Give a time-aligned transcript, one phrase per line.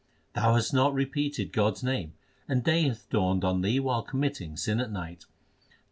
[0.33, 2.13] 1 Thou hast not repeated God s name,
[2.47, 5.25] and day hath dawned on thee while committing sin at night.